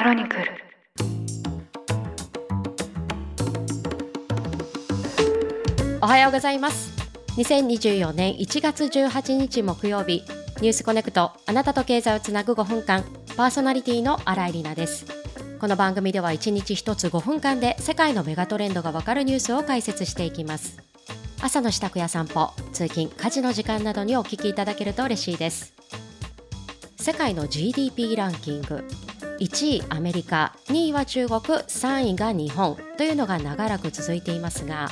[0.00, 0.44] クロニクル。
[6.00, 6.96] おはようございます。
[7.36, 10.24] 2024年1月18日木曜日
[10.62, 13.04] ニュースコネクトあなたと経済をつなぐ5分間
[13.36, 15.04] パーソナリティの新井里奈です。
[15.60, 20.78] この番組では1日1つ5分間で世界のメガトレンドがわかるニュースを解説していきます。
[21.42, 25.74] 朝の支度や散歩通勤家事の時間などにお聞きいただけると嬉しいです。
[26.96, 28.82] 世界の GDP ランキング。
[29.40, 32.76] 1位アメリカ2位は中国3位が日本。
[32.96, 34.90] というのが長らく続いていますが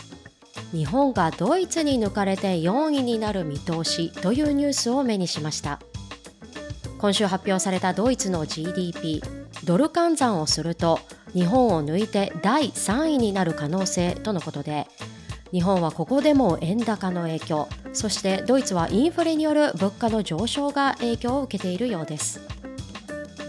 [0.72, 5.80] 日本がドイツに抜かれて4位になる見通しというニュースを目にしました。
[6.98, 9.22] 今週発表されたドイツの GDP
[9.64, 10.98] ドル換算をすると
[11.32, 14.88] 日本を抜いて第3位になる可能性とのことで
[15.52, 22.57] 日本はここでも円高の影響そしてドイツはインフレによる物価の上昇が影響を受けているようです。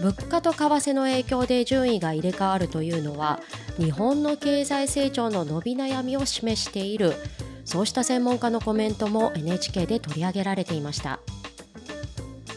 [0.00, 3.38] 物価と為替の影響で順位が入れ替わるというのは
[3.76, 7.14] 日本の経済成長の伸び悩みを示している。
[7.64, 11.20] そうした専門家のコメントも NHK で取り上げられていました。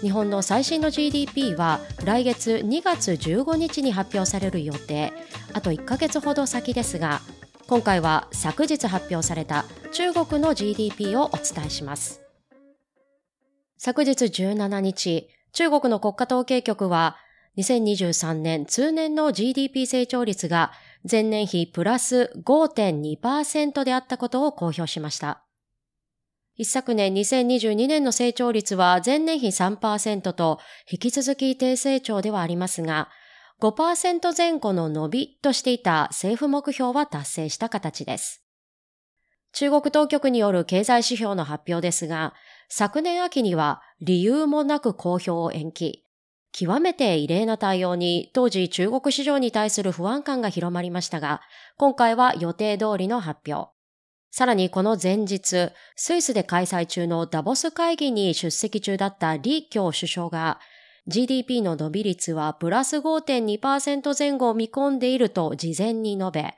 [0.02, 5.14] 日本の最新の GDP は来月2月15日に発表される予定。
[5.54, 7.22] あと1ヶ月ほど先ですが
[7.68, 12.22] 今回は昨日発表された中国の GDP をお伝えします。
[13.78, 17.18] 昨日17日中国の国家統計局は
[17.58, 20.72] 2023年通年の GDP 成長率が
[21.10, 25.44] 前年比プラス5.2%であったことを公表しました。
[26.56, 30.60] 一昨年2022年の成長率は前年比3%と
[30.92, 33.10] 引き続き低成長ではありますが、
[33.60, 38.44] 5%前後の伸びとしていた政府目標は達成した形です。
[39.54, 42.34] 中国当局による経済指標の発表ですが、
[42.70, 46.03] 昨年秋には理由もなく公表を延期。
[46.54, 51.42] 極めて異例な対応に当時中国市場に対する不安感が広まりましたが、
[51.78, 53.72] 今回は予定通りの発表。
[54.30, 60.60] さらにこの前日、スイスで開催中のダボス会議に出席中だった李強首相が、
[61.08, 66.54] GDP の伸び率はプラス5.2%前後を見込んでいると事前に述べ、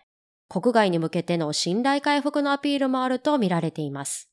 [0.50, 4.29] 国外に向けての信頼回復のアピールもあると見られています。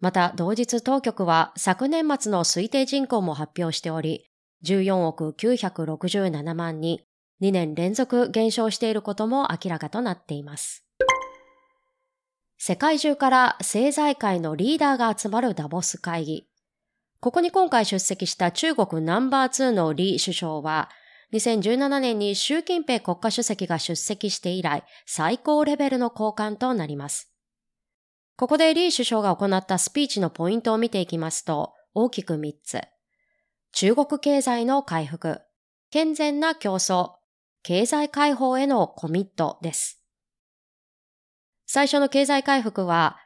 [0.00, 4.30] また同日当局は昨年末の推定人口も発表しており、
[4.64, 7.00] 14億967万人、
[7.42, 10.86] 2年連続減少していることも明らかとなっています。
[12.58, 16.46] 世界中から政財界のリーダーが集まるダボス会議。
[17.20, 20.90] ここに今回出席した中国ナンバー2の李首相は、
[21.32, 27.29] 2017年に習近平国家主席が出席して以来、最高レベルの交換となります。
[28.40, 32.80] ここでリー首相が行ったスピーチのポイントを見ていきますと、大きく3つ。
[33.72, 35.42] 中国経済の回復、
[35.90, 37.16] 健全な競争、
[37.62, 40.02] 経済解放へのコミットです。
[41.66, 43.18] 最初の経済回復は、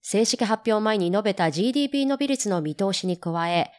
[0.00, 3.72] 正式発表前に述べた GDP 伸び率の見通しに加え、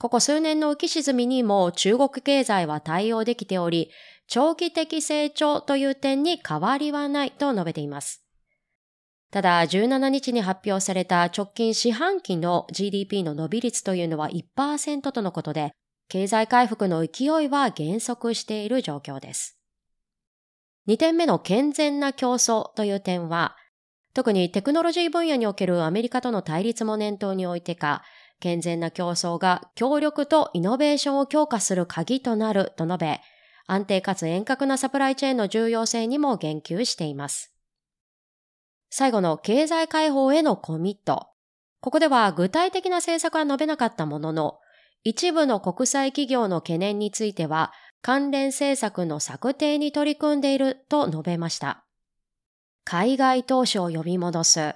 [0.00, 3.92] ここ数年の浮き沈みにも中国経済は対応できており、
[4.26, 8.26] 長期的成長という点に変わりはないと述べています。
[9.30, 15.72] ただ、17日に発表された直近四半期の GDP の伸び率というのは1%とのことで、
[16.08, 19.56] 経済回復の勢いは減速している状況です。
[20.88, 23.56] 2点目の健全な競争という点は、
[24.14, 28.02] 特にテクノロジー分野におけるアメリカとの対立も念頭においてか、
[28.40, 33.20] 健全な競争が協力とイノベーションを強化する鍵となると述べ、
[33.68, 37.49] 安定かつ遠隔なサプライチェーンの重要性にも言及しています。
[38.90, 41.28] 最後の経済解放へのコミット。
[41.80, 44.58] ここでは具体的な政策は述べなかったものの、
[45.02, 51.84] 一部の国際企業の懸念については、関連政策の策定に取り組んでいると述べました。
[52.84, 54.74] 海外投資を呼び戻す。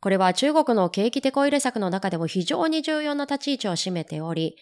[0.00, 4.56] これは中国の景気手こ入れ策の中でも非常に重要な立ち位置を占めており、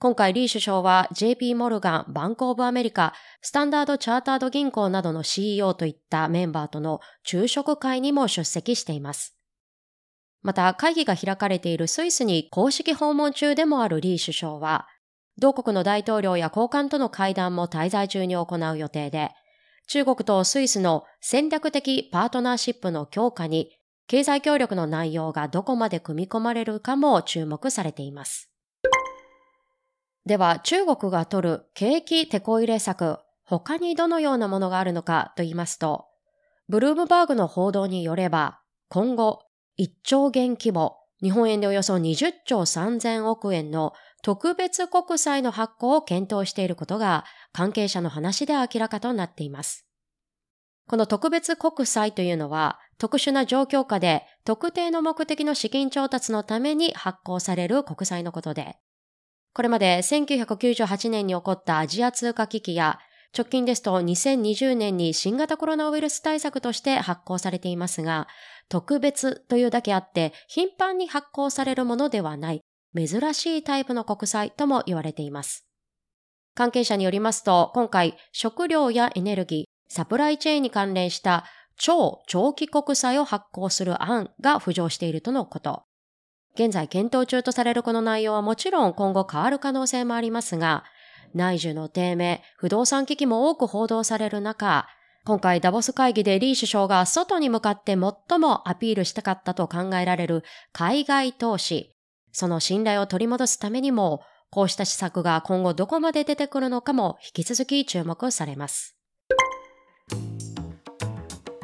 [0.00, 9.36] 今回リー首相は JP モルガン、バンクオブアメリカ、スタンダードチャータード銀行などの CEO といったメンバーとの昼食会にも出席しています。
[10.40, 14.86] また会議が開かれているスイスに公式訪問中でもあるリー首相は、
[15.36, 19.32] 同国の大統領や高官との会談も滞在中に行う予定で、
[19.88, 23.72] 中国とスイスの戦略的パートナーシップの強化に
[24.06, 28.48] 経済協力の内容がどこまで組み込まれるかも注目されています。
[30.28, 36.04] では中国が取る景気テこ入れ策、他にどのようなものがあるのかと言いますと、
[36.68, 38.60] ブルームバーグの報道によれば、
[38.90, 39.40] 今後
[39.80, 49.86] 1兆元規模、日本円でおよそ20兆3000億円の特別国債の発行を検討していることが関係者の話で明らかとなっています。
[50.88, 58.76] この特別国債というのは特殊な状況下で特定の目的の資金調達のために発行される国債のことで、
[59.52, 62.98] これまで1998年に起こったアジア通貨危機や
[63.36, 68.26] 直近ですと2020年に新型コロナウイルス対策として発行されていますが、
[68.68, 72.62] 特別というだけあって頻繁に発行されるものではない
[72.96, 75.66] 珍しいタイプの国債とも言われています。
[76.54, 81.44] 関係者によりますと、今回食料やエネルギー、サプライチェーンに関連した
[81.76, 85.84] 超長期国債を発行する案が浮上しているとのこと。
[86.58, 90.82] 現在検討中とされるこの内容はもちろん今後変わる可能性もありますが、
[91.32, 94.88] 内需の低迷、不動産危機も多く報道される中、
[95.24, 101.94] 今回ダボス会議でリー首相が外に向かって最もアピールしたかったと考えられる海外投資、
[102.32, 108.97] その信頼を取り戻すためにも、こうした施策が今後どこまで出てくるのかも引き続き注目されます。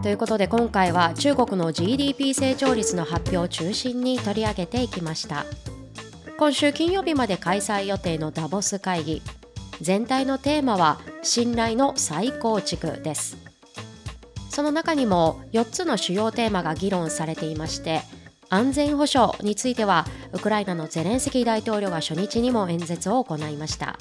[0.04, 5.46] ということで今回は中国の GDP 成長率の発表を中心に取り上げていきました。
[6.36, 9.22] 今週金曜日まで開催予定のダボス会議
[9.80, 13.38] 全体のテーマは信頼の再構築です。
[14.50, 18.02] その中にも4つの主要テーマが議論されていまして
[18.50, 20.04] 安全保障については
[20.34, 23.98] ウクライナのゼレンスキー大統領が初日にも演説を行いました。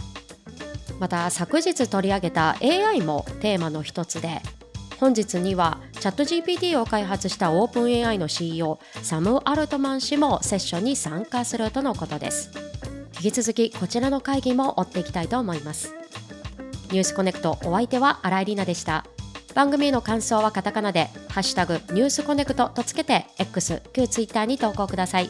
[0.99, 4.41] また昨日取り上げた AI もテーマの一つで
[4.99, 12.51] 本日にはチャット GPT を開発したオープン AI の CEO サム・アルトマン氏もセッションに参加するとのことです。
[13.23, 15.95] 引き続きこちらの会議も追っていきたいと思います。
[16.91, 19.05] ニュースコネクトお相手は新井里奈でした。
[19.55, 25.29] 番組への感想はカタカナでハッシュタグニュースコネクトとつけて X、旧 Twitter に投稿ください。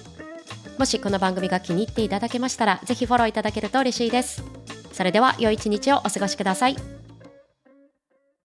[0.79, 4.43] もしこの番組が気に入っていただけましたらぜひフォローいただけると嬉しいです。
[4.91, 7.02] それでは良い一日をお過ごしください。